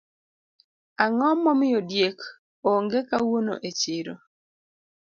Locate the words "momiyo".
1.43-1.79